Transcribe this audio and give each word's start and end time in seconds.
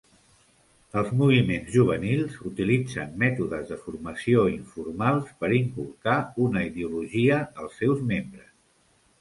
Els 0.99 1.09
moviments 1.17 1.67
juvenils 1.73 2.39
utilitzen 2.51 3.13
mètodes 3.23 3.69
de 3.73 3.77
formació 3.83 4.47
informals 4.55 5.31
per 5.43 5.53
inculcar 5.59 6.17
una 6.47 6.65
ideologia 6.71 7.41
als 7.63 7.81
seus 7.85 8.03
membres. 8.15 8.51